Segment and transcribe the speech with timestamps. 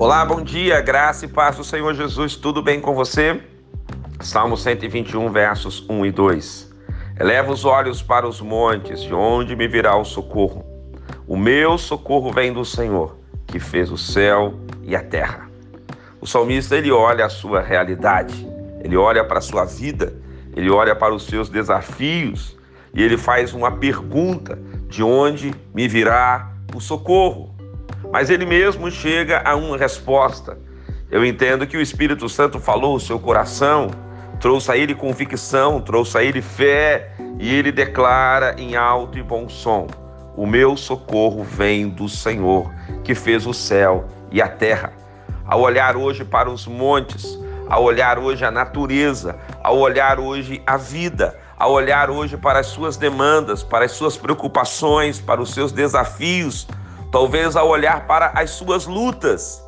[0.00, 3.38] Olá, bom dia, graça e paz do Senhor Jesus, tudo bem com você?
[4.18, 6.72] Salmo 121, versos 1 e 2.
[7.20, 10.64] Eleva os olhos para os montes, de onde me virá o socorro.
[11.28, 15.50] O meu socorro vem do Senhor, que fez o céu e a terra.
[16.18, 18.48] O salmista ele olha a sua realidade,
[18.82, 20.14] ele olha para a sua vida,
[20.56, 22.56] ele olha para os seus desafios
[22.94, 24.58] e ele faz uma pergunta:
[24.88, 27.59] de onde me virá o socorro?
[28.12, 30.58] Mas ele mesmo chega a uma resposta.
[31.10, 33.90] Eu entendo que o Espírito Santo falou o seu coração,
[34.40, 39.48] trouxe a ele convicção, trouxe a ele fé, e ele declara em alto e bom
[39.48, 39.86] som:
[40.36, 44.92] O meu socorro vem do Senhor, que fez o céu e a terra.
[45.46, 47.38] Ao olhar hoje para os montes,
[47.68, 52.66] ao olhar hoje a natureza, ao olhar hoje a vida, ao olhar hoje para as
[52.66, 56.66] suas demandas, para as suas preocupações, para os seus desafios,
[57.10, 59.64] talvez ao olhar para as suas lutas,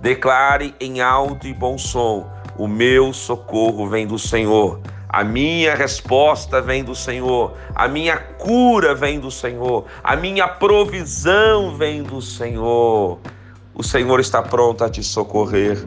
[0.00, 4.80] declare em alto e bom som: O meu socorro vem do Senhor.
[5.08, 11.76] A minha resposta vem do Senhor, a minha cura vem do Senhor, a minha provisão
[11.76, 13.18] vem do Senhor.
[13.72, 15.86] O Senhor está pronto a te socorrer,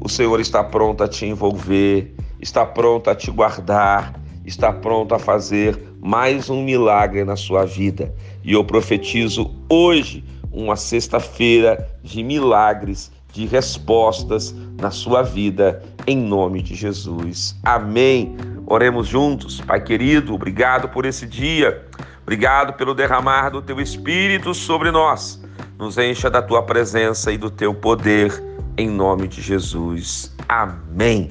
[0.00, 5.18] o Senhor está pronto a te envolver, está pronto a te guardar, está pronto a
[5.18, 8.14] fazer mais um milagre na sua vida.
[8.42, 16.62] E eu profetizo hoje uma sexta-feira de milagres, de respostas na sua vida, em nome
[16.62, 17.56] de Jesus.
[17.62, 18.36] Amém.
[18.66, 19.60] Oremos juntos.
[19.60, 21.84] Pai querido, obrigado por esse dia.
[22.22, 25.42] Obrigado pelo derramar do teu espírito sobre nós.
[25.78, 28.32] Nos encha da tua presença e do teu poder,
[28.76, 30.34] em nome de Jesus.
[30.48, 31.30] Amém.